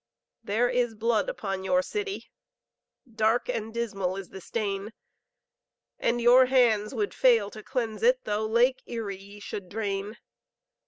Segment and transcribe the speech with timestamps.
[0.43, 2.31] There is blood upon your city,
[3.07, 4.93] Dark and dismal is the stain;
[5.99, 10.17] And your hands would fail to cleanse it, Though Lake Erie ye should drain.